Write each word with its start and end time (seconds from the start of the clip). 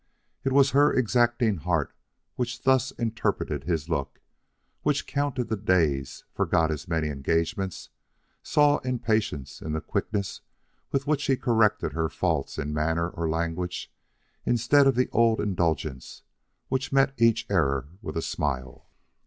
It 0.43 0.51
was 0.51 0.71
her 0.71 0.91
exacting 0.91 1.57
heart 1.57 1.93
which 2.35 2.63
thus 2.63 2.89
interpreted 2.89 3.65
his 3.65 3.87
look 3.87 4.19
which 4.81 5.05
counted 5.05 5.47
the 5.49 5.55
days 5.55 6.23
forgot 6.33 6.71
his 6.71 6.87
many 6.87 7.09
engagements 7.09 7.89
saw 8.41 8.79
impatience 8.79 9.61
in 9.61 9.73
the 9.73 9.79
quickness 9.79 10.41
with 10.91 11.05
which 11.05 11.27
he 11.27 11.37
corrected 11.37 11.93
her 11.93 12.09
faults 12.09 12.57
in 12.57 12.73
manner 12.73 13.09
or 13.11 13.29
language 13.29 13.93
instead 14.43 14.87
of 14.87 14.95
the 14.95 15.07
old 15.11 15.39
indulgence 15.39 16.23
which 16.67 16.91
met 16.91 17.13
each 17.17 17.45
error 17.47 17.87
with 18.01 18.17
a 18.17 18.23
smile. 18.23 18.87